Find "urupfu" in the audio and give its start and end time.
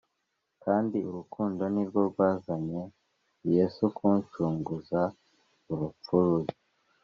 5.71-6.13